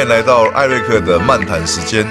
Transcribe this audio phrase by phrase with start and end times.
[0.00, 2.06] 欢迎来到艾瑞克的漫谈时间。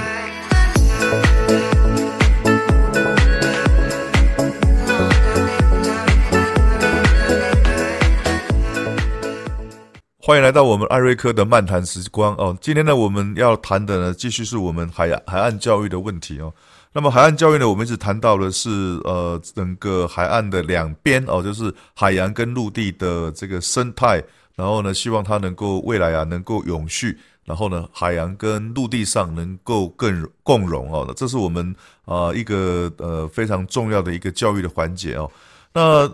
[10.20, 12.56] 欢迎来到我们艾瑞克的漫谈时光哦。
[12.62, 16.54] 今天呢，我们要谈的呢，继续是我们海海岸教育的问题哦。
[16.94, 18.70] 那么海岸教育呢，我们一直谈到的是
[19.04, 24.24] 呃，整个海岸的两边哦，就是海洋跟陆地的这个生态，
[24.56, 27.18] 然后呢，希望它能够未来啊，能够永续，
[27.50, 31.12] 然后呢，海洋跟陆地上能够更共融哦。
[31.18, 31.76] 这是我们
[32.06, 35.32] 啊一个呃非常重要的一个教育的环节哦。
[35.74, 36.08] 那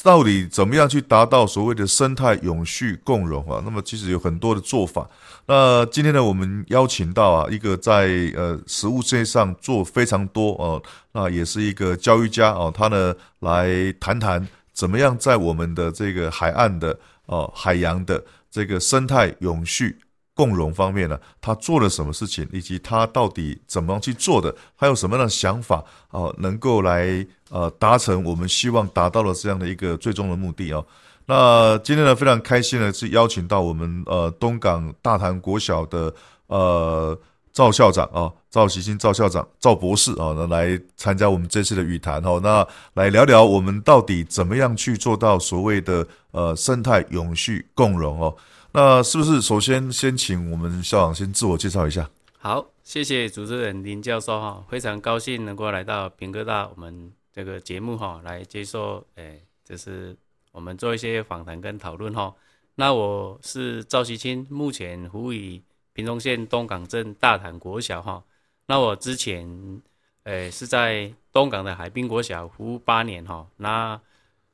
[0.00, 3.60] 到底怎么样去达到所谓的生态永续共融啊？
[3.64, 5.10] 那么其实有很多的做法。
[5.46, 8.06] 那今天呢，我们邀请到啊一个在
[8.36, 19.98] 呃食物界上做非常多哦，那也是一个教育家哦，他呢来谈谈怎么样在我们的这个海岸的哦海洋的这个生态永续。
[20.36, 30.86] 共融方面呢，他做了什么事情，以及他到底怎么样去做的，还有什么样的想法啊，能够来呃达成我们希望达到的这样的一个最终的目的哦。
[31.24, 36.14] 那今天呢，非常开心呢是邀请到我们呃东港大潭国小的
[36.48, 37.18] 呃
[37.52, 48.36] 赵校长啊，赵喜新赵校长赵博士啊，那来参加我们这次的语谈哦，那来聊聊我们到底怎么样去做到所谓的呃生态永续共融哦。
[48.78, 52.10] 那是不是首先先请我们校长先自我介绍一下？
[52.36, 60.14] 好，谢谢主持人林教授哈，非常高兴能够来到平科大我们这个节目哈，来接受诶，就是
[60.52, 62.34] 我们做一些访谈跟讨论哈。
[62.74, 65.58] 那我是赵锡清，目前服务于
[65.94, 68.22] 屏东县东港镇大潭国小哈。
[68.66, 69.80] 那我之前
[70.24, 73.98] 诶是在东港的海滨国小服务八年哈，那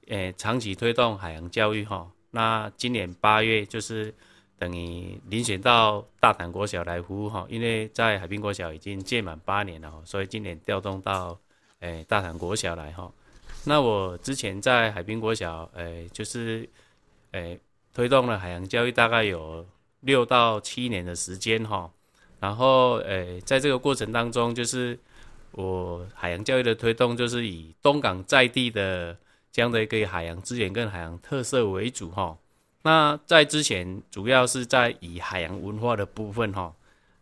[0.06, 2.09] 诶长期推动海洋教育哈。
[2.34, 4.12] 那今年八月就是
[4.59, 11.38] 等于遴选到大潭国小来服务哈，因为在海滨国小已经届满八年了哈，所以今年调动到
[11.81, 13.12] 诶大潭国小来哈。
[13.66, 16.66] 那我之前在海滨国小诶就是
[17.32, 17.60] 诶
[17.93, 19.66] 推动了海洋教育大概有
[20.00, 21.91] 六到七年的时间哈，
[22.41, 24.99] 然后诶在这个过程当中就是
[25.50, 29.14] 我海洋教育的推动就是以东港在地的。
[29.52, 32.38] 这样的一个海洋资源跟海洋特色为主哈，
[32.84, 36.74] 那在之前主要是在以海洋文化的部分哈，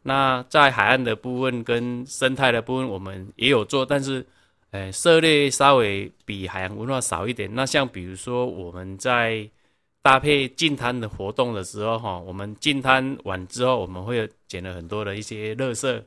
[0.05, 4.25] 那在海岸的部分跟生态的部分我们也有做，但是，
[4.71, 7.53] 诶涉猎稍微比海洋文化少一点。
[7.53, 9.51] 那像比如说我们在
[10.01, 16.01] 搭配进滩的活动的时候哈，我们进滩完之后我们会捡了很多的一些垃圾，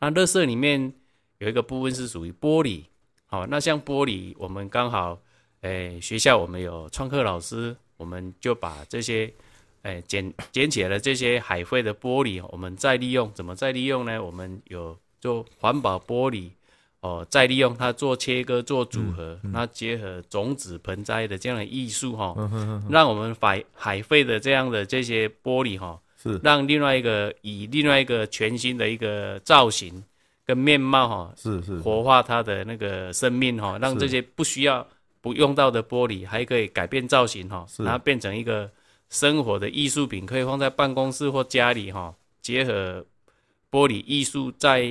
[0.00, 0.92] 那垃圾里面
[1.38, 2.82] 有一个部分是属于玻璃，
[3.26, 5.20] 好，那像玻璃我们刚好。
[5.62, 9.32] 诶，学校我们有创客老师，我们就把这些
[9.82, 14.22] 诶捡捡起来的这些海废的玻璃，我们再利用，怎么再利用呢？
[14.22, 16.50] 我们有做环保玻璃
[17.00, 22.36] 哦，再利用它做切割、做组合，那结合种子盆栽的这样的艺术哈，
[22.88, 30.00] 让我们海海废的这样的这些玻璃哈，是让另外一个以另外一个全新的一个造型
[30.46, 34.86] 跟面貌哈，是是活化它的那个生命哈，让这些不需要。
[35.20, 38.70] 不用到的玻璃还可以改变造型哈，然后变成一个
[39.10, 42.14] 生活的艺术品，可以放在办公室或家里哈。
[42.40, 43.04] 结合
[43.70, 44.88] 玻璃艺术再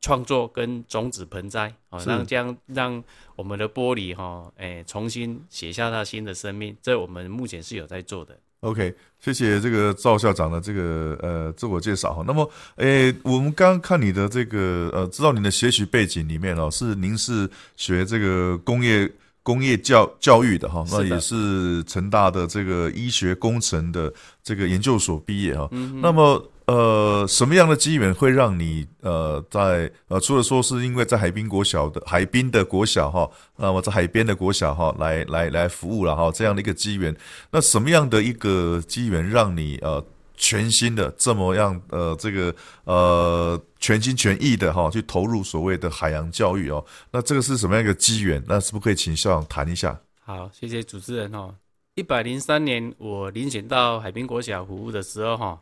[0.00, 3.02] 创作跟种子盆栽啊，让这样让
[3.34, 6.76] 我们的玻璃哈，哎，重新写下它新的生命。
[6.80, 8.38] 这我们目前是有在做的。
[8.60, 12.22] OK，谢谢这个赵校长的这个呃自我介绍哈。
[12.26, 19.10] 那么，诶，我们刚刚看你的这个呃，知道你的学习背景里面哦，是您是学这个工业。
[19.46, 24.12] 工业教教育的哈，那也是成大的这个医学工程的
[24.42, 25.68] 这个研究所毕业哈。
[26.02, 37.14] 那么呃，什么样的机缘会让你呃在呃除了说是因为在海滨国小的海滨的国小哈，那么在海边的国小哈来来来服务了哈这样的一个机缘，
[37.52, 40.04] 那什么样的一个机缘让你呃？
[40.36, 42.54] 全新的这么样呃，这个
[42.84, 46.84] 呃全心全意的哈，去投入所谓的海洋教育哦。
[47.10, 48.42] 那这个是什么样一个机缘？
[48.46, 49.98] 那是不是可以请校长谈一下？
[50.20, 51.54] 好，谢谢主持人哦。
[51.94, 55.60] 一百零三年我遴选到海滨国小服务的时候哈，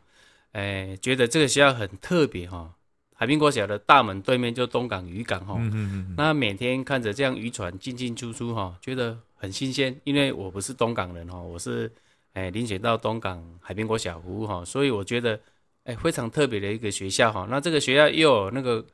[0.52, 2.74] 哎，觉得这个学校很特别哈。
[3.14, 9.98] 海滨国小的大门对面就东港渔港哈，嗯嗯嗯，那每天看着这样渔船进进出出哈，觉得很新鲜。
[10.04, 11.92] 因为我不是东港人哈，我是。
[12.34, 15.40] 哎，遴选到东港海滨国小服务哈，所以我觉得，
[15.84, 17.46] 哎，非常特别的一个学校哈。
[17.48, 18.84] 那这个学校又有那个，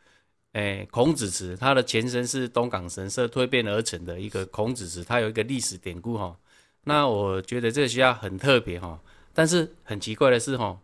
[0.52, 6.37] 哎，孔子祠，它的前身是东港神社蜕变而成的一个孔子祠，它有一个历史典故哈。
[6.84, 9.00] 那我觉得这个学校很特别哈，
[9.32, 10.78] 但是很奇怪的是哈，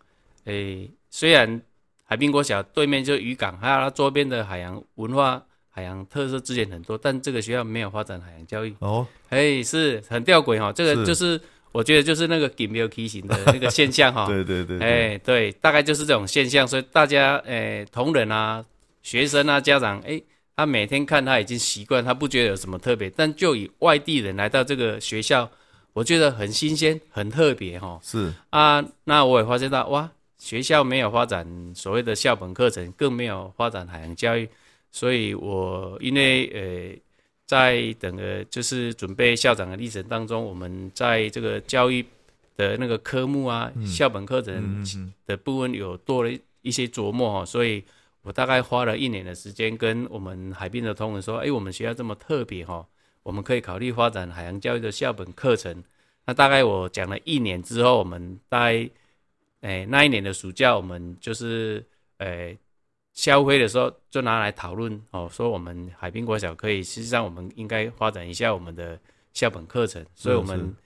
[0.45, 1.61] 哎，虽然
[2.05, 8.75] 海滨国小对面就渔港，还有它周边的海洋文化、海洋特色资源很多，但这个学校没有发展海洋教育。
[8.79, 11.41] 哦，哎，是很吊诡哈，这个是就是
[11.77, 14.27] 我觉得就是那个 g i m 梯形的那个现象哈。
[14.27, 18.65] 对 对对，对哎，对，大概就是这种现象，所以大家，哎，同仁啊、
[19.03, 20.19] 学生啊、家长，哎，
[20.57, 23.11] 他每天看他已经习惯，他不觉得有什么特别。
[23.11, 25.47] 但就以外地人来到这个学校，
[25.93, 28.01] 我觉得很新鲜、很特别哈。
[28.03, 34.49] 是啊，那我也发现到，哇，学校没有发展所谓的校本课程，更没有发展海洋教育，
[34.91, 36.99] 所以我因为呃，
[37.47, 42.05] 在整个就是准备校长的历程当中，我们在这个教育
[42.57, 44.85] 的那个科目啊，校本课程
[45.27, 46.31] 的部分有多了
[46.63, 47.85] 一些琢磨哦，所以
[48.23, 52.85] 我大概花了一年的时间跟我们海滨的同仁说，哎，我们学校这么特别哈、
[53.23, 55.85] 我们可以考虑发展海洋教育的校本课程。
[56.25, 58.91] 那大概我讲了一年之后，我们大概，
[59.61, 61.85] 哎，那一年的暑假，我们就是，
[62.19, 62.57] 哎，
[63.17, 68.97] 校徽的时候就拿来讨论哦，说我们海滨国小可以，实际上我们应该发展一下我们的
[69.33, 70.77] 校本课程，所以我们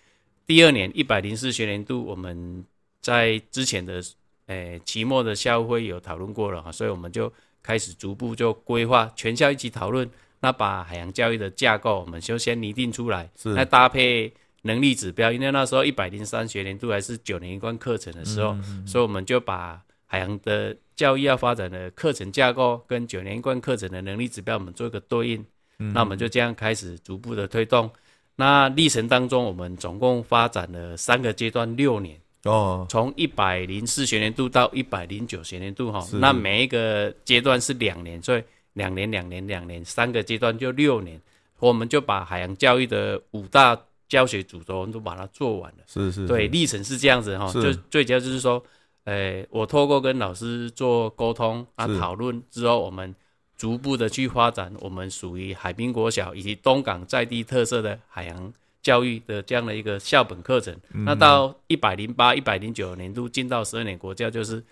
[0.47, 2.65] 第二年一百零四学年度，我们
[3.03, 4.01] 在之前的，
[4.47, 7.31] 哎，期末的校会有讨论过了哈，所以我们就
[7.65, 13.49] 开始逐步就规划，全校一起讨论，那把海洋教育的架构，我们就先拟定出来，是。
[13.55, 14.33] 那搭配
[14.63, 18.57] 能力指标，因为那时候一百零三学年度还是九年一贯课程的时候，
[18.87, 25.47] 所以我们就把海洋的教育要发展的课程架构跟九年一贯课程的能力指标，我们做一个对应。
[25.77, 27.89] 那我们就这样开始逐步的推动。
[28.35, 32.19] 那历程当中，我们总共发展了三个阶段，六年。
[32.43, 38.43] 哦，从一百零四学年度到一百零九学年度哈是，那每一个阶段是两年，所以
[38.73, 41.21] 两年、两年、两年，三个阶段就六年，
[41.61, 45.85] 我们就把海洋教育的五大教学主轴我们都把它做完了。
[45.87, 48.63] 是是，对，历程是这样子哈，是就最主要就是说，
[49.11, 53.13] 呃，我透过跟老师做沟通啊讨论之后，我们
[53.57, 60.73] 逐步的去发展我们属于海滨国小以及东港在地特色的海洋教育的这样的一个校本课程。
[60.93, 61.05] 嗯。
[61.05, 64.63] 那到一百零八、一百零九年度进到十二年国教就是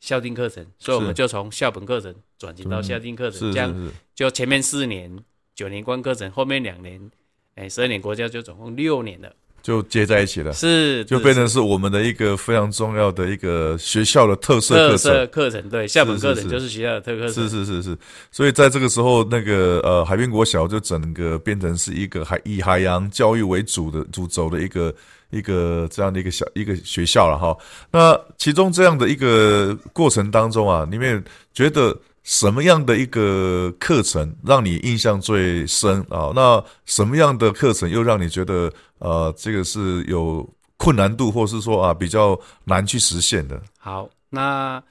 [0.00, 5.16] 校定课程，所以我们就从校本课程转型到校定课程，这样就前面四年
[5.54, 7.10] 九年关课程，后面两年，
[7.54, 9.32] 哎，十二年国教就总共六年了，
[9.62, 14.98] 就接在一起了，是就变成是我们的一个非常重要的一个学校的特色课特程。
[14.98, 17.98] 色课程，对，校本是是课程就是学校的特课程，是是是是，
[18.30, 24.94] 所以在这个时候，那个呃，海滨国小就整个变成是一个海以海洋教育为主的主轴的一个
[25.30, 27.56] 一个这样的一个小一个学校了哈。
[27.90, 31.22] 那其中这样的一个过程当中啊，你们
[31.52, 31.94] 觉得
[32.28, 36.30] 什么样的一个课程让你印象最深啊？
[36.34, 40.46] 那什么样的课程又让你觉得呃，这个是有
[40.76, 43.58] 困难度，或是说啊比较难去实现的？
[43.78, 44.82] 好，那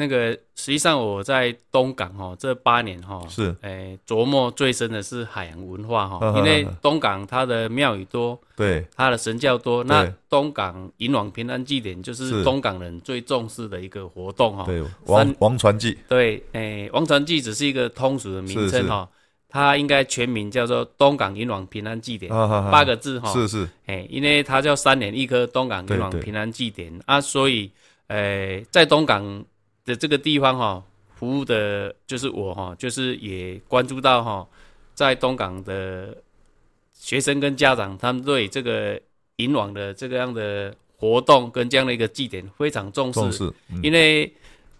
[0.00, 3.54] 那个实际上我在东港哈这八年哈是。
[3.62, 10.14] 诶琢磨最深的是海洋文化哈嗯，因为东港它的庙宇多，对，它的神教多，那对。
[10.30, 12.44] 东港迎往平安祭典就是是。
[12.44, 14.62] 东港人最重视的一个活动哈。
[14.64, 19.08] 对，王王传记对，诶，王传祭只是一个通俗的名称哈，
[19.48, 23.32] 它应该全名叫做东港迎往平安祭典，八个字哈。
[23.32, 23.68] 是是。
[23.86, 27.68] 哎，因为它叫三年一科东港对对迎往平安祭典啊，所以
[28.06, 29.44] 呃，在东港
[29.88, 30.84] 的这个地方哈、
[31.16, 34.46] 服务的就是我哈、就是也关注到哈、
[34.94, 36.14] 在东港的
[36.92, 39.00] 学生跟家长，他们对这个
[39.36, 44.30] 迎网的这个样的活动跟这样的一个祭典非常重视，重视，嗯因为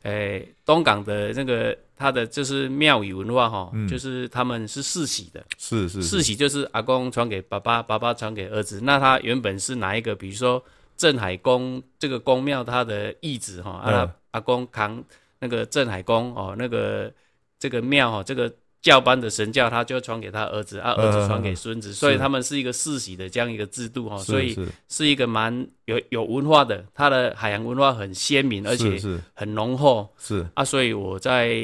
[0.03, 5.45] 呃，东港的那个他的就是庙宇文化哈、嗯就是他们是世袭的。
[5.59, 8.81] 是是世袭就是阿公传给爸爸，爸爸传给儿子。
[8.83, 10.15] 那他原本是哪一个？
[10.15, 10.63] 比如说
[10.97, 15.03] 镇海宫这个宫庙，他的义子哈，啊嗯，阿公扛
[15.39, 17.13] 那个镇海宫哦，那个
[17.59, 24.69] 这个庙哦，这个教班的神教，他就传给他儿子，啊，儿子传给孙子，所以他们是一个世袭的这样一个制度哦，所以是。
[24.89, 29.21] 是一个蛮有有文化的，它的海洋文化很鲜明，而且是是。
[29.35, 30.09] 很浓厚。
[30.17, 30.47] 是。
[30.55, 31.57] 啊，所以我在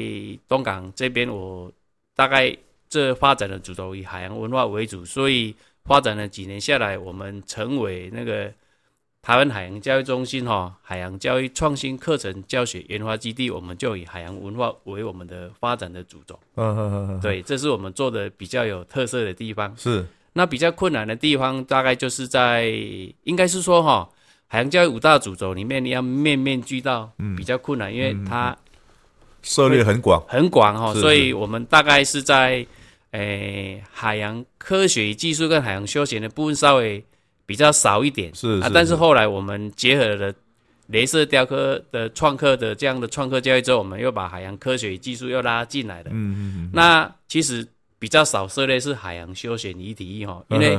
[0.47, 1.71] 东港这边，我
[2.15, 2.55] 大概
[2.89, 5.55] 这发展的主轴以海洋文化为主，所以
[5.85, 8.51] 发展了几年下来，我们成为那个
[9.25, 16.39] 台湾海洋教育中心哈、海洋教育创新课程教学研发基地，我们就以海洋文化为我们的发展的主轴。
[16.53, 19.75] 嗯嗯嗯嗯，对，这是我们做的比较有特色的地方。
[19.75, 20.05] 是。
[20.33, 22.67] 那比较困难的地方，大概就是在
[23.23, 24.07] 应该是说哈、
[24.45, 28.55] 海洋教育五大主轴里面，你要面面俱到，比较困难，因为它
[29.41, 32.63] 涉猎很广，很广哈、是所以我们大概是在
[33.09, 37.03] 诶、海洋科学技术跟海洋休闲的部分稍微
[37.45, 40.33] 比较少一点，啊，是是是但是后来我们结合了
[40.89, 46.09] 镭射雕刻的创客的这样的创客教育之后，我们又把海洋科学与技术又拉进来了。
[46.11, 50.77] 嗯嗯嗯，那其实比较少涉猎是海洋休闲与体育哈， 因为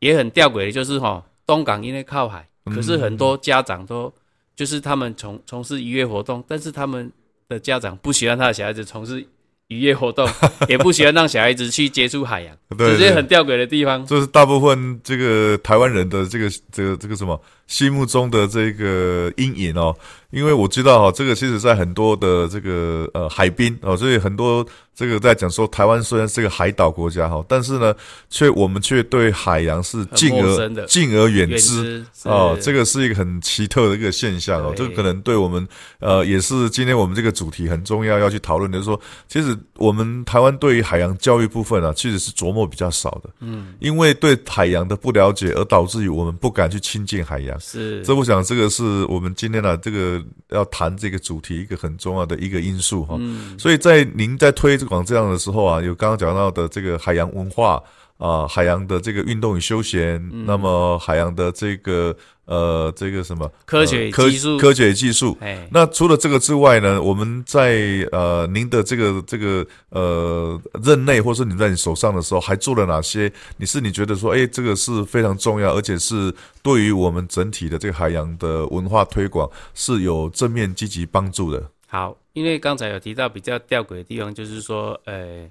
[0.00, 4.12] 也很吊诡的就是哈，东港因为靠海，嗯可是很多家长都
[4.54, 7.10] 就是他们从从事渔业活动，但是他们
[7.48, 9.24] 的家长不喜欢他的小孩子从事
[9.72, 10.28] 渔业活动，
[10.68, 14.04] 也不喜欢让小孩子去接触海洋，对这些对很吊诡的地方。
[14.06, 19.96] 这是大部分这个台湾人的这个这个这个什么心目中的这个阴影哦，
[20.30, 27.94] 因为我知道哈、这个其实在很多的这个呃海滨哦，所以很多这个在讲说台湾虽然是个海岛国家哈、但是呢，
[28.28, 32.04] 却我们却对海洋是敬而敬而远远之。
[32.12, 35.66] 之哦，这个个是一个很奇特的一个现象哦，这个可能对我们
[35.98, 47.51] 呃也是今天我们这个主题很重要要去讨论的，就是说，其实我们台湾对于海洋教育部分啊，其实是琢磨比较少的，嗯，因为对海洋的不了解，而导致于我们不敢去亲近海洋。
[47.58, 48.02] 是。
[48.02, 53.16] 这我想这个是我们今天呢、这个要谈这个主题一个很重要的一个因素哈。
[53.18, 53.58] 嗯。
[53.58, 57.82] 所以在您在推广这样的时候啊，有刚刚讲到的这个海洋文化
[58.18, 60.44] 啊、海洋的这个运动与休闲，嗯。
[60.46, 65.36] 那么海洋的这个呃这个什么科学技术，科学技术。
[65.40, 73.32] 哎，那除了这个之外呢，我们在呃您的这个这个呃任内，或是你在你手上的时候，还做了哪些？
[73.56, 81.70] 你是你觉得说，哎，这个是非常重要，而且是对于我们整体的这个海洋的文化推广是有正面积极帮助的。
[81.86, 85.46] 好，因为刚才有提到比较吊诡的地方，就是说，呃，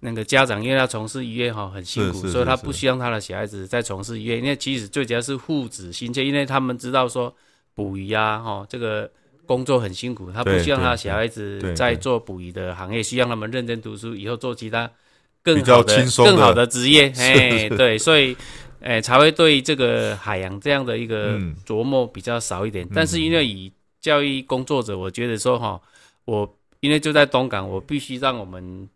[0.00, 4.38] 那个家长因为他从事渔业哈很辛苦，所以他不希望他的小孩子在从事渔业。
[4.38, 7.34] 因为其实最主要是父子心切，因为他们知道说
[7.74, 9.10] 捕鱼啊，哈，这个
[9.46, 14.90] 工作很辛苦，他不对希望他的小孩子在做捕鱼的行业，希望他们认真读书，以后做其他
[15.42, 17.12] 更好的的更好的职业。
[17.12, 18.36] 是哎， 对，所以。
[18.80, 25.80] 哎，才会对这个海洋这样的一个嗯琢磨比较少一点，但是因为以教育工作者，我觉得说哈，
[26.26, 28.88] 我因为就在东港，我必须让我们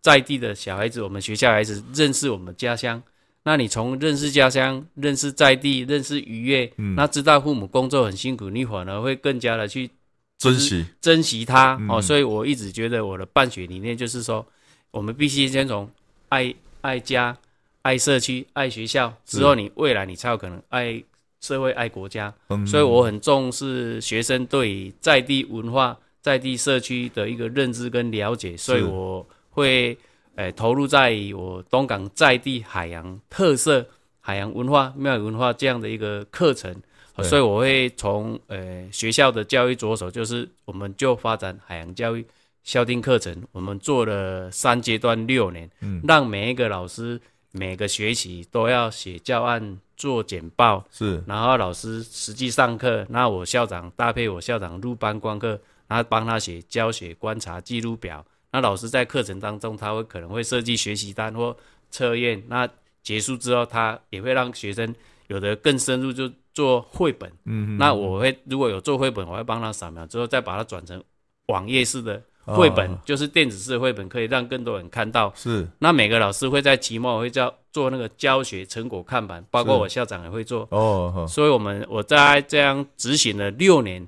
[0.00, 3.02] 在地的小孩子，我们学校孩子认识我们家乡。
[3.42, 9.90] 那你从认识家乡、认识在地、认识渔业，嗯那知道父母工作很辛苦，你反而会更加的去
[10.36, 12.02] 珍惜，珍惜它、嗯哦。
[12.02, 14.46] 所以我一直觉得我的办学理念就是说，
[14.90, 15.90] 我们必须先从
[16.28, 17.34] 爱爱家、
[17.80, 21.02] 爱社区、爱学校，之后你未来你才有可能爱
[21.40, 22.32] 社会、爱国家。
[22.50, 29.96] 嗯，所以我很重视学生对于在地文化、在地社区的一个认知跟了解，所以我会
[30.34, 33.86] 呃投入在我东港在地海洋特色、
[34.20, 36.74] 海洋文化、庙宇文化这样的一个课程。
[37.22, 42.24] 所以我会从呃学校的教育着手，就是我们就发展海洋教育
[42.64, 47.20] 校定课程，我们做了三阶段六年，嗯让每一个老师
[47.52, 58.24] 每个学期都要写教案、做简报，是然后老师实际上课，那我校长搭配我校长入班观课，然后帮他写教学观察记录表。
[58.52, 61.56] 那老师在课程当中，他会可能会设计学习单或
[61.90, 62.42] 测验。
[62.48, 62.68] 那
[63.02, 64.94] 结束之后，他也会让学生
[65.28, 67.30] 有的更深入，就做绘本。
[67.44, 71.02] 嗯，那我会如果有做绘本，我会帮他扫描之后，再把它转成
[71.46, 75.32] 网页式的绘本，哦就是电子式的绘本，可以让更多人看到。
[75.36, 80.66] 是那每个老师会在期末会叫做那个教学成果看板，包括我校长也会做。
[80.70, 84.06] 哦，所以我们我在这样执行了六年，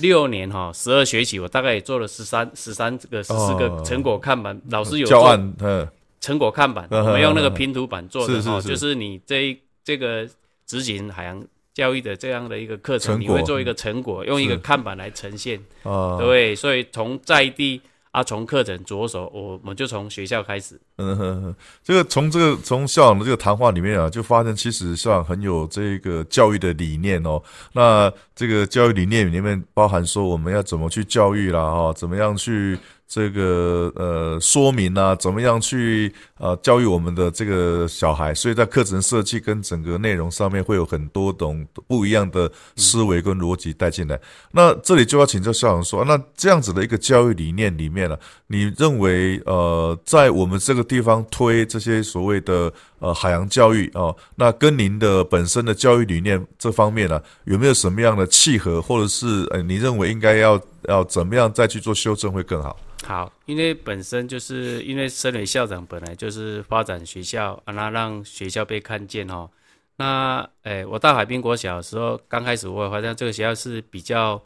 [0.00, 3.82] 六年哈，十二学期，我大概也做了十三十三个十四个哦。
[3.84, 5.88] 成果看板，老师有做教案，嗯，
[6.20, 10.28] 成果看板，嗯我们用那个拼图板做的哈，就是你这一这个
[10.66, 17.80] 执行海洋教育的这样的一个课程，你会做一个成果，用一个看板来呈现，哦，对，所以从在地
[18.14, 27.42] 啊，从课程着手，我们就从学校开始，嗯哼哼，这个从这个从校长的这个谈话里面啊，就发现其实校长很有这个教育的理念哦。
[27.72, 38.34] 那这个教育理念里面包含说我们要怎么去教育啦，哈，怎么样去这个呃说明啊，怎么样去呃教育我们的这个小孩。
[38.34, 44.18] 所以在课程设计跟整个内容上面会有很多种不一样的思维跟逻辑带进来。
[44.50, 48.18] 那这里就要请教校长说，那这样子的一个教育理念里面呢、
[48.48, 62.76] 你认为呃，在我们这个地方推这些所谓的呃海洋教育哦，那跟您的本身的教育理念这方面呢、有没有什么样的契合，或者是呃，你认为应该要要怎么样再去做修正会更好？
[63.04, 69.48] 好，因为本身就是因为身为校长，本来就是发展学校啊，那让学校被看见哦。
[69.96, 74.42] 那诶，我到海滨国小的时候，刚开始我也发现这个学校是比较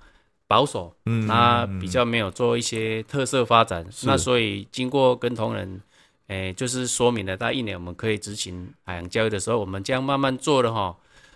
[0.47, 3.87] 保守，嗯，那嗯比较没有做一些特色发展。
[4.03, 5.81] 那所以经过跟同仁，
[6.27, 10.95] 诶，就是说明了，大概一年我们可以执行海洋教育的时候，我们这样慢慢做了哈。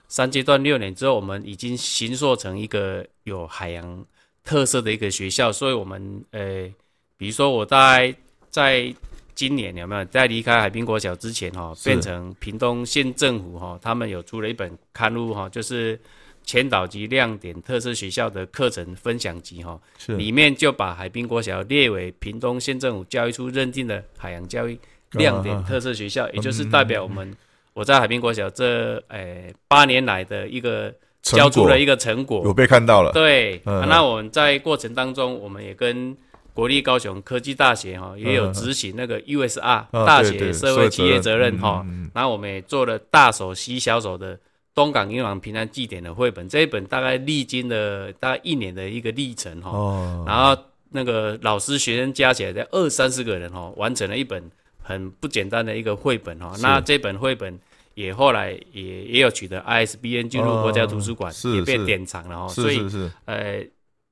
[0.09, 4.05] 三阶段六年之后，我们已经形塑成一个有海洋
[4.45, 6.69] 特色的一个学校，所以我们呃，
[7.17, 8.15] 比如说我在
[8.51, 8.95] 在
[9.35, 15.99] 今年有没有在离开海滨国小之前哈，变成屏东县政府哈，他们有出了一本刊物哈，就是
[16.45, 24.79] 前导级亮点特色学校的课程分享集哈，里面就把海滨国小列为屏东县政府教育处认定的海洋教育
[25.13, 27.35] 亮点特色学校，也就是代表我们
[27.73, 33.13] 我在海滨国小这诶八年来的一个交出了一个成果，有被看到了。
[33.13, 36.15] 对，那我们在过程当中，我们也跟。
[36.55, 44.39] 国立高雄科技大学哈也有执行那个 USR 大学社会企业责任哈，然后我们也做了大手吸小手的
[44.75, 50.55] 东港银行平安祭典的绘本，这一本大概历经了大概一年的一个历程哈，然后
[50.91, 54.45] 那个老师学生加起来在二三十个人哈，完成了一本
[54.83, 57.59] 很不简单的一个绘本哈，那这本绘本
[57.95, 62.81] 也后来也也有取得 ISBN 进入国家图书馆，也被典藏了哦，所以
[63.25, 63.65] 呃。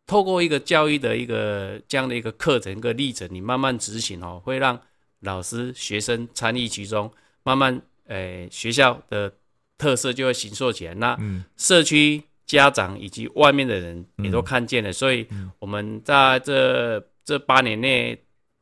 [0.06, 4.76] 透过一个教育的一个这样的一个课程、一个历程，你慢慢执行哦，会让
[5.20, 7.08] 老师、学生参与其中，
[7.44, 9.32] 慢慢呃，学校的
[9.78, 10.94] 特色就会形塑起来。
[10.94, 11.16] 那
[11.56, 15.24] 社区、家长以及外面的人也都看见了，所以
[15.60, 18.20] 我们在这这八年内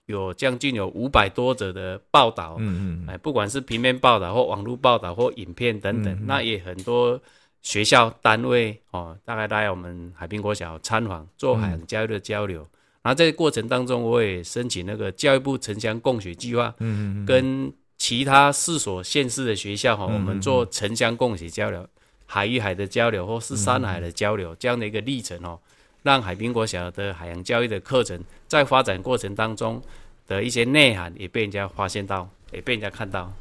[0.09, 7.19] 有将近有五百多则的报道，嗯嗯，哎，不管是平面报道或网络报道或影片等等，那也很多。
[7.61, 12.61] 学校单位哦，大概来我们海滨国小参访，做海洋教育的交流。
[13.03, 21.87] 然后在过程当中，我也申请那个教育部城乡共学计划，嗯嗯跟其他四所县市的学校哈，我们做城乡共学交流，
[22.27, 25.59] 海与海的交流，或是山海的交流，这样的一个历程哦，
[26.03, 29.83] 让海滨国小的海洋教育的课程在发展过程当中
[30.27, 33.33] 的一些内涵也被人家发现到，也被人家看到。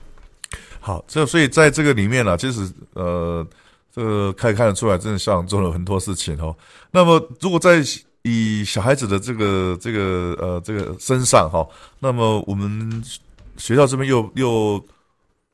[0.80, 3.46] 好，这所以在这个里面呢，其实呃。
[3.90, 6.56] 这个可以看得出来，真的像做了很多事情哦。
[6.92, 7.82] 那么，如果在
[8.22, 11.68] 以小孩子的这个、这个、呃、这个身上哈，
[11.98, 13.04] 那么我们
[13.58, 14.86] 学校这边又又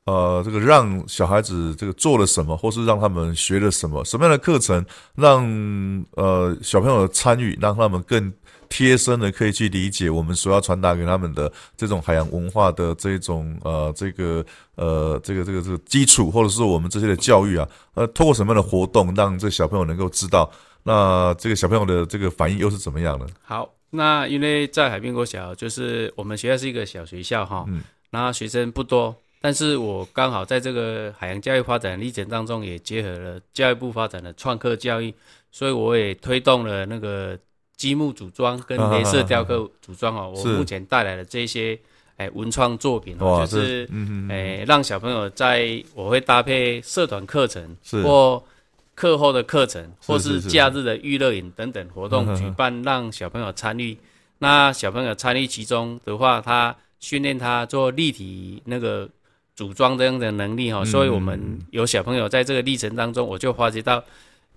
[0.06, 5.44] 呃，这个让小孩子这个做了什么，或是让他们学了什么，什么样的课程，让
[6.12, 8.32] 呃小朋友参与，让他们更。
[8.66, 20.50] 贴身的可以去理解我们所要传达给他们的这种海洋文化的这种呃这个呃这个这个这个基础，或者是我们这些的教育啊，呃，通过什么样的活动让这小朋友能够知道？
[20.82, 23.26] 那这个小朋友的这个反应又是怎么样呢？
[23.44, 35.12] 好，那因为在海滨国小，就是我们学校是一个小学校哈，嗯，然后学生不多，但是我刚好在这个海洋教育发展历程当中，也结合了教育部发展的创客教育，
[35.52, 37.38] 所以我也推动了那个。
[37.76, 41.76] 积木组装跟镭射雕刻组装哦，我目前带来的这些
[42.16, 43.86] 哎文创作品哦，就是
[44.30, 48.40] 哎让小朋友在我会搭配社团课程或
[48.94, 53.98] 课后的课程，或是假日的娱乐营等等活动举办，让小朋友参与。
[54.38, 59.06] 那小朋友参与其中的话，他训练他做立体那个
[59.54, 60.84] 组装这样的能力哈。
[60.84, 64.02] 所以我们有小朋友在这个历程当中，我就发觉到。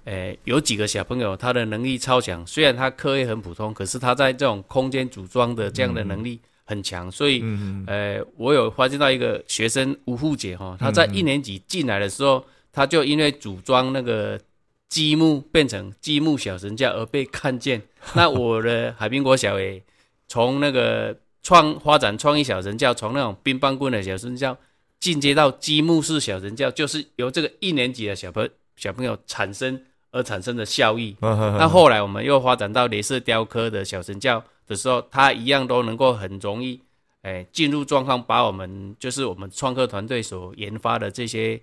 [0.06, 2.42] 诶，有几个小朋友，他的能力超强。
[2.48, 7.12] 虽然他科业很普通，可是他在这种空间组装的这样的能力很强。
[7.12, 7.44] 所以，
[7.88, 14.40] 呃，我有发现到一个学生吴富姐哈，他在一年级进来的时候，他就因为组装那个
[14.88, 17.82] 积木变成积木小神教而被看见。
[18.16, 19.84] 那我的海滨国小诶，
[20.30, 24.58] 从那个创发展创意小神教，从那种冰棒棍的小神教
[25.00, 29.82] 进阶到积木式小神教，就是由这个一年级的小朋小朋友产生。
[30.10, 31.16] 而产生的效益。
[31.20, 36.80] 那后来我们又发展到镭射雕刻的小神教的时候，它一样都能够很容易，
[37.24, 41.62] 哎，进入状况，把我们就是我们创客团队所研发的这些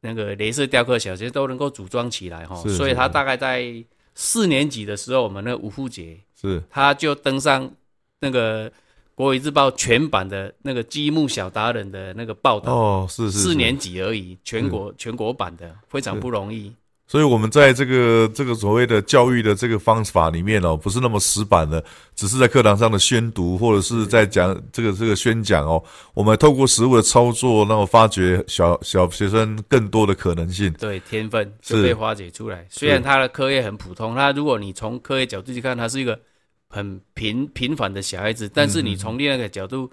[0.00, 2.56] 那个镭射雕刻小神都能够组装起来哈。
[2.56, 7.70] 所以他大概在四年级的时候，我们那吴富杰是他就登上
[8.20, 8.72] 那个
[9.16, 16.70] 国语日报全版的那个积木小达人的那个报道哦，是是四年级而已，全国全国版的非常不容易。
[17.08, 21.82] 所以，我们在这个这个所谓的教育的这个方法里面哦，不是那么死板的，
[22.16, 25.80] 只是在课堂上的宣读或者是在讲这个这个宣讲哦。
[26.14, 30.70] 我们透过实物的操作，那么发掘小小学生更多的可能性。
[30.80, 32.66] 对，天分是被化解出来。
[32.68, 36.18] 虽然他的课业很普通，他如果你从课业角度去看，他是一个
[36.68, 39.90] 很平平凡的小孩子，但是你从另外一个角度，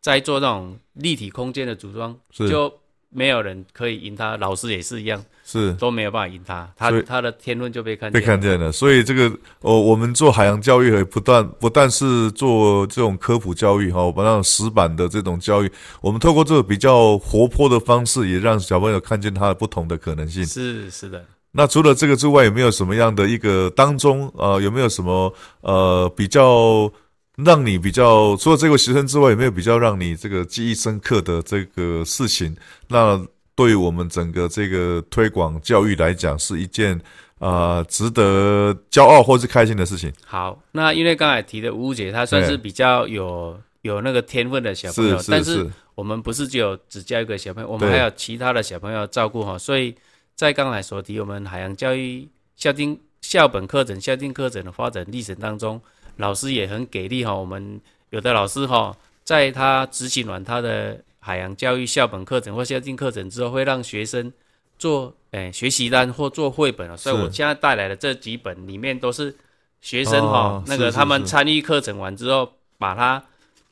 [0.00, 2.72] 在做那种立体空间的组装，就。
[3.16, 8.34] 没有人可以赢他，老师也是一样，是都没有办法赢他，他他的天分就被看被见了。
[8.34, 8.72] 看见了。
[8.72, 20.44] 所以这个哦，我们做海洋教育，不断不但是做这种科普教育哈，把那种死板的这种教育，我们透过这个比较活泼的方式，也让小朋友看见他的不同的可能性。
[20.44, 21.24] 是是的，
[21.56, 26.90] 那除了这个之外，有没有什么样的一个当中呃，有没有什么呃比较
[27.36, 32.56] 让你比较除了这个学生之外，有没有比较让你这个记忆深刻的这个事情？
[32.88, 37.00] 那对于我们整个这个推广教育来讲，是一件
[37.38, 40.12] 呃值得骄傲或是开心的事情。
[40.26, 49.56] 好，那因为刚才提的吴姐，她算是比较有有那个天分的小朋友，是是但是是，我们不是只有只教一个小朋友，我们对还有其他的小朋友照顾哈。
[49.56, 49.94] 所以
[50.34, 55.80] 在刚才所提，我们海洋教育校定校本课程、校定课程的发展历程当中，
[56.16, 57.34] 老师也很给力哈。
[57.34, 64.32] 我们有的老师哈，在他执行完他的海洋教育校本课程或校定课程之后，会让学生
[64.78, 66.96] 做诶、学习单或做绘本啊。
[66.96, 69.34] 所以我现在带来的这几本里面都是
[69.80, 73.24] 学生哈，那个他们是参与课程完之后，把它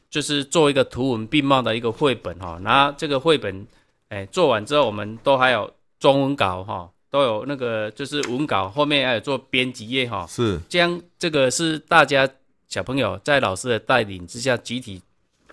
[0.09, 2.61] 就是做一个图文并茂的一个绘本哈。
[2.63, 3.67] 然后这个绘本
[4.11, 5.73] 诶、做完之后，我们都还有
[6.03, 10.27] 中文稿哈，都有那个就是文稿后面还有做编辑页哈。
[10.29, 10.59] 是。
[10.69, 12.29] 这样这个是大家
[12.69, 15.01] 小朋友在老师的带领之下集体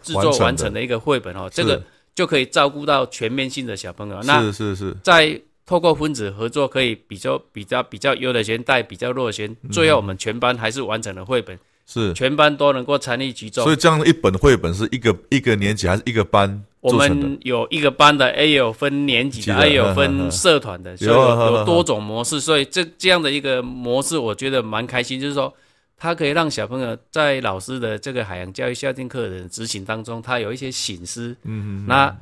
[0.02, 1.80] 制作完成的一个绘本哦，这个
[2.16, 4.20] 就可以照顾到全面性的小朋友。
[4.24, 4.98] 那是是是。
[5.04, 9.70] 在透过分子合作，可以比较比较比较优的学生带比较弱的学生，嗯。
[9.70, 13.64] 最后我们全班还是完成了绘本，是，全班都能够参与其中。
[13.64, 13.72] 所。
[13.72, 16.94] 以这样一本绘本是一个一个年级还是一个班我？
[16.94, 22.40] 们有一个班的，也有分年级的，也有分社团的，所以有多种模式。
[22.40, 25.54] 所以这这样的一个模式，我觉得蛮开心，就是说，
[25.98, 31.36] 它可以让小朋友在老师的这个海洋教育校定课的执行当中，他有一些醒思。
[31.44, 32.16] 嗯嗯，那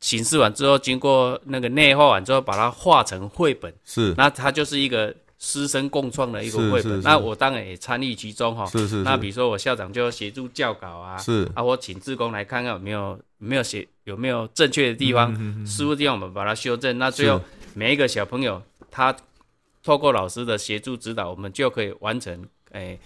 [0.00, 7.00] 醒思完之后，经过那个内化完之后，把它画成绘本，是那它就是一个师生共创的一个是绘本。
[7.02, 8.66] 那我当然也参与其中哈。
[8.66, 16.98] 是是是那比如说我校长就协助教稿啊，是啊，我请志工来看看有没有有没有写有没有正确的地方，嗯失误的地方我们把它修正。
[16.98, 17.40] 那最后
[17.74, 19.14] 每一个小朋友他
[19.82, 22.42] 透过老师的协助指导，我们就可以完成
[22.72, 22.98] 诶、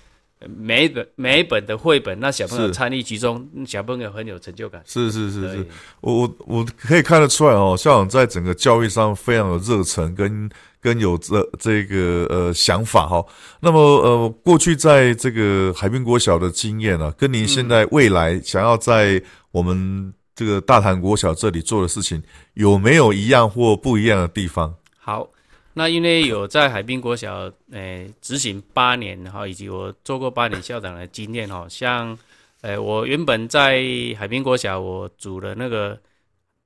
[0.56, 4.80] 每一本每一本的绘本，那小朋友是参与其中，嗯小朋友很有成就感。
[4.86, 5.66] 是是是是对，
[6.00, 10.48] 我我我可以看得出来哦，校长在整个教育上非常有热忱跟
[10.80, 13.24] 跟有这这个呃想法哈、
[13.60, 22.22] 那么呃，过去在这个海滨国小的经验啊，跟您现在未来想要在我们这个大潭国小这里做的事情，
[22.54, 24.72] 有没有一样或不一样的地方？
[24.98, 25.28] 好，
[25.74, 32.16] 那因为有在海滨国小诶执行八年哈，以及我做过八年校长的经验哈，像
[32.62, 33.82] 诶我原本在
[34.16, 35.98] 海滨国小我组了那个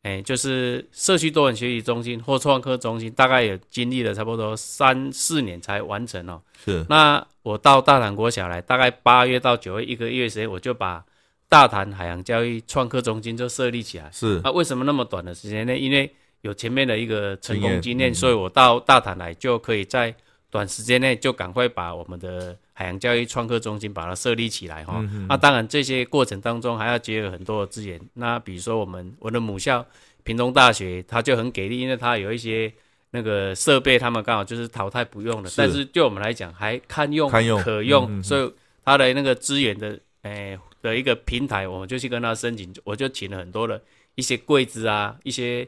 [0.02, 6.42] 诶就是社区多元学习中心或创客中心，大概也经历了差不多三四年才完成哦。
[6.64, 11.04] 是那我到大潭国小来，大概八月到九月一个月时间，我就把
[11.48, 14.10] 大潭海洋教育创客中心就设立起来。
[14.10, 15.78] 是啊，为什么那么短的时间内？
[15.78, 20.12] 因为有前面的一个成功经验经验，嗯所以我到大潭来就可以在
[20.50, 24.94] 短时间内就赶快把我们的海洋教育创客中心把它设立起来哈。
[24.98, 28.00] 嗯那当然这些过程当中还要结合很多的资源。
[28.14, 29.84] 那比如说我们我的母校
[30.22, 32.72] 屏东大学，它就很给力，因为它有一些
[33.10, 38.52] 那个设备，他们刚好就是淘汰不用的，是但是对我们来讲还堪用、堪用可用，所以
[38.84, 43.82] 它的那个资源的诶、的一个平台，我们就去跟他申请，我就请了很多的
[44.14, 45.66] 一些柜子啊，一些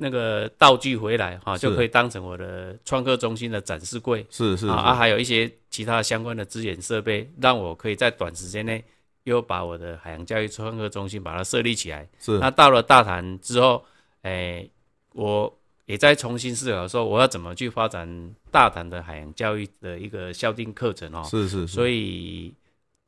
[0.00, 1.68] 那个道具回来哈、是。
[1.68, 4.26] 就可以当成我的创客中心的展示柜。
[4.30, 8.82] 是是啊还有一些其他相关的资源设备，让我可以在短时间内
[9.24, 12.08] 又把我的海洋教育创客中心把它设立起来。
[12.18, 12.38] 是。
[12.38, 13.84] 那到了大潭之后，
[14.22, 14.70] 诶、
[15.12, 21.22] 我也在重新思考说，我要怎么去发展大潭的海洋教育的一个校定课程哦。
[21.28, 22.54] 是是，所以，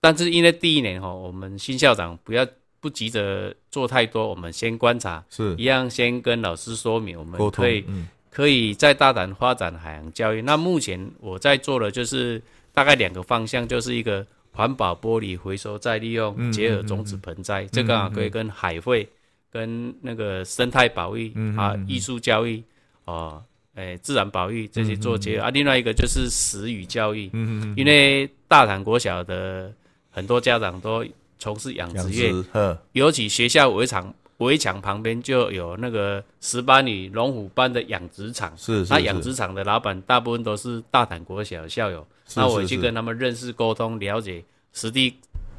[0.01, 2.47] 但是因为第一年哈、我们新校长不要
[2.83, 5.55] 不急着做太多，我们先观察，是。
[5.57, 8.09] 一样先跟老师说明，我们可以嗯。
[8.29, 10.43] 可以再大胆发展海洋教育。
[10.43, 12.43] 那目前我在做的就是
[12.73, 19.09] 大概两个方向，就是一个环保玻璃回收再利用，嗯结合种子盆栽，这个啊可以跟海会、
[19.51, 22.63] 跟那个生态保育、嗯啊、艺术教育
[23.05, 23.43] 哦。
[23.75, 27.31] 诶，自然保育这些做结合、啊，另外一个就是食语教育，
[27.75, 29.73] 因为大潭国小的
[30.11, 31.03] 很多家长都
[31.43, 32.33] 从事养养殖业，
[32.93, 38.57] 尤其学校围场围墙旁边就有那个石斑鱼、龙虎班的养殖场。
[38.57, 38.93] 是是是。
[38.93, 45.17] 那养殖场的老板大部分都是大潭国小校友，是那我去跟他们认识、沟通、了解实地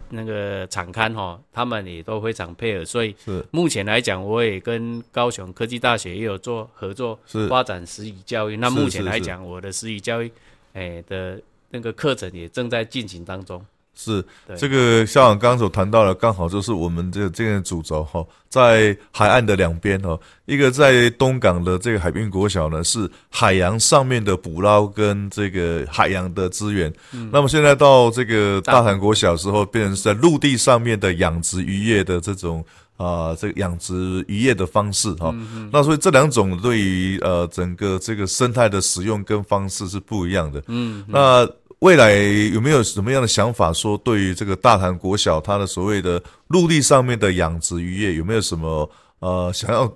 [0.08, 3.46] 那个场刊哈，他们也都非常配合，所以是。
[3.52, 7.46] 目前来讲，我也跟高雄科技大学也有做合作，是。
[7.50, 8.56] 发展实语教育。
[8.56, 10.32] 那目前来讲，我的实语教育，
[10.72, 11.41] 哎的
[11.72, 13.62] 那个课程也正在进行当中。
[13.95, 26.91] 是对这个校长刚刚所谈到的，刚好就是我们这这个主轴哈，在海岸的两边哦，一个在东港的这个海滨国小呢，是海洋上面的捕捞跟这个海洋的资源。
[27.32, 32.63] 那么现在到这个大潭国小时候，变成是在陆地上面的养殖渔业的这种。
[32.95, 35.36] 啊、这个养殖渔业的方式哈、
[35.71, 40.63] 那所以这两种对于呃整个这个生态的使用跟方式是不一样的。
[40.67, 41.45] 嗯，那
[41.84, 42.13] 未来
[42.54, 43.74] 有没有什么样的想法？
[43.74, 49.93] 说对于这个大潭国小，它的所谓的陆地上面的养殖渔业，有没有什么呃想要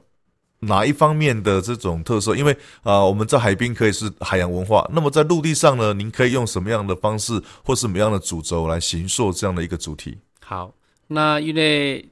[0.59, 2.35] 哪一方面的这种特色？
[2.35, 2.51] 因为
[2.83, 10.17] 啊、我们在海滨可以是海洋文化，那么在陆地上呢，您可以用什么样的方式或是什么样的主轴来形塑这样的一个主题？
[10.43, 10.69] 好，
[11.07, 12.05] 那因为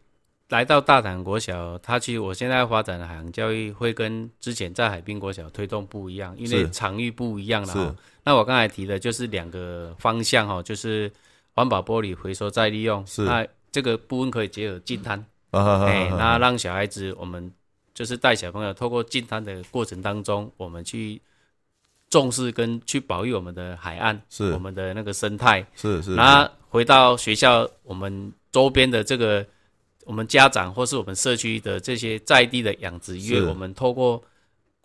[0.48, 7.94] 来到大潭国小，它其实我现在发展的海洋教育会跟之前在海滨国小推动不一样，因为是场域不一样了。
[8.26, 11.10] 那我刚才提的就是两个方向哈，就是
[11.54, 17.50] 环保玻璃回收再利用，是那这个部分可以结合净滩，哎，那让小孩子我们
[17.94, 21.22] 就是带小朋友透过净滩的过程当中，我们去
[22.10, 25.66] 重视跟去保育我们的海岸，是我们的那个生态。
[25.76, 29.46] 是是，那回到学校，我们周边的这个，
[30.04, 34.22] 我们家长或是我们社区的这些在地的养殖渔业，我们透过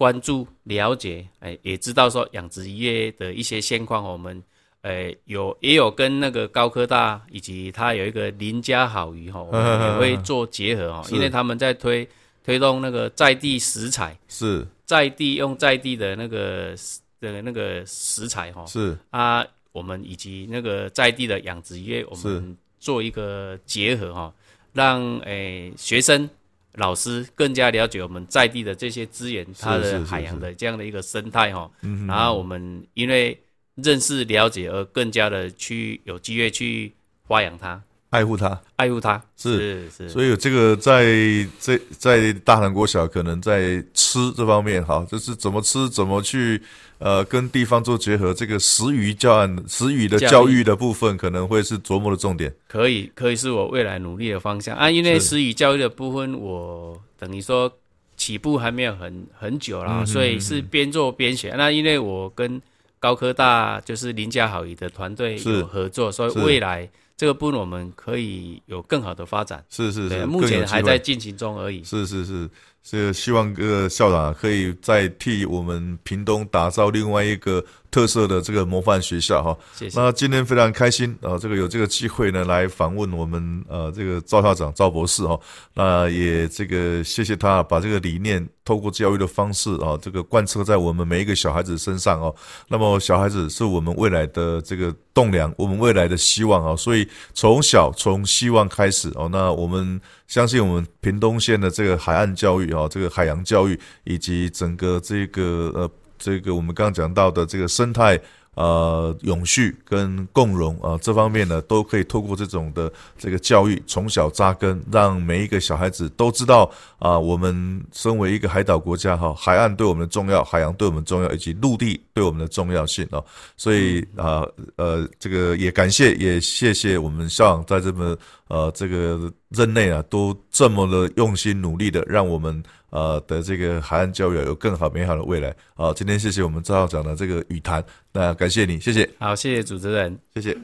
[0.00, 4.42] 关注、了解，哎，也知道说养殖业的一些现况，我们。
[4.82, 12.08] 呃，有也有跟那个高科大以及它有一个林家好鱼哈， 我们也会做结合 哈，因为他们在推
[12.42, 14.66] 推动那个在地食材，是。
[14.86, 16.74] 在地用在地的那个
[17.20, 18.96] 的那个食材哈，是。
[19.10, 24.32] 啊，我们以及那个在地的养殖业，我们做一个结合哈，
[24.72, 26.26] 让哎、学生、
[26.74, 31.70] 老师更加了解我们在地的这些资源，它的海洋的这样的一个生态哈。
[31.82, 33.38] 嗯然后我们因为
[33.74, 36.92] 认识了解而更加的去有机会去
[37.26, 38.60] 发扬它、爱护他。
[38.76, 39.20] 爱护他。
[39.36, 41.14] 是是是，所以有这个在
[41.58, 46.60] 在在大韩国小，可能在吃这方面哈，就是怎么吃，怎么去
[46.98, 52.52] 呃跟地方做结合，这个食鱼教案、食鱼的教育的部分，可能会是琢磨的重点。
[52.68, 54.90] 可以，可以是我未来努力的方向啊。
[54.90, 57.72] 因为是私语教育的部分，我等于说
[58.16, 61.54] 起步还没有很很久啦，嗯所以是边做边学。
[61.56, 62.60] 那因为我跟
[62.98, 66.86] 高科大就是林家好仪的团队有合作，所以未来
[67.20, 69.62] 这个部分我们可以有更好的发展。
[69.68, 71.84] 是是是，目前还在进行中而已。
[71.84, 72.48] 是是是，
[72.82, 79.56] 是希望这个校长啊可以再替我们屏东打造另外一个特色的这个模范学校哈。
[79.74, 80.00] 谢谢。
[80.00, 85.38] 那今天非常开心啊、呃这个有这个机会呢来访问我们呃这个赵校长赵博士哈、
[85.74, 92.34] 那也这个谢谢他把这个理念透过教育的方式啊、这个贯彻在我们每一个小孩子身上哦。
[92.68, 108.20] 那么小孩子是我们未来的这个栋梁，我们未来的希望啊、所以从小从希望开始哦，那我们相信我们屏东县的这个海岸教育有、这个海洋教育以及整个这个呃这个我们刚刚讲到的这个生态。
[108.56, 123.24] 呃，永续跟共荣啊、这方面呢，都可以透过这种的这个教育，从小扎根，让每一个小孩子都知道啊、我们身为一个海岛国家哈，海岸对我们的重要，海洋对我们重要，以及陆地对我们的重要性哦。
[123.56, 124.44] 所以啊
[124.76, 128.16] 呃这个也感谢，也谢谢我们校长在这么
[128.48, 135.54] 呃这个任内啊，都这么的用心努力的，让我们呃的这个海岸教育有更好美好的未来。
[135.74, 140.18] 好，今天谢谢我们赵校长的这个语谈，那感谢你，谢谢，好，谢谢主持人。
[140.34, 140.56] 谢谢。